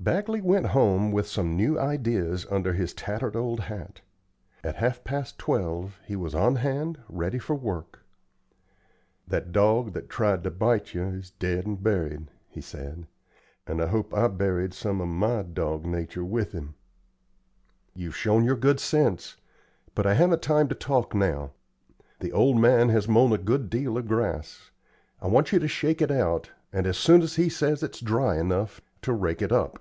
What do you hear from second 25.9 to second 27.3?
it out, and, as soon